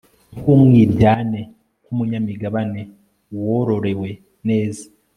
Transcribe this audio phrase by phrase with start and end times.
[0.39, 1.41] Nkumwiryane
[1.83, 2.81] nkumunyamigabane
[3.37, 4.09] wororowe
[4.47, 4.83] neza